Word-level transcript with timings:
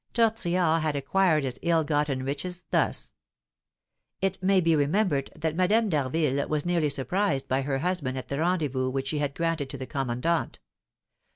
Tortillard 0.15 0.81
had 0.81 0.95
acquired 0.95 1.43
his 1.43 1.59
ill 1.61 1.83
gotten 1.83 2.23
riches 2.25 2.63
thus: 2.71 3.13
It 4.19 4.41
may 4.41 4.59
be 4.59 4.75
remembered 4.75 5.31
that 5.35 5.55
Madame 5.55 5.89
d'Harville 5.89 6.47
was 6.47 6.65
nearly 6.65 6.89
surprised 6.89 7.47
by 7.47 7.61
her 7.61 7.77
husband 7.77 8.17
at 8.17 8.27
the 8.27 8.39
rendezvous 8.39 8.89
which 8.89 9.09
she 9.09 9.19
had 9.19 9.35
granted 9.35 9.69
to 9.69 9.77
the 9.77 9.85
commandant. 9.85 10.57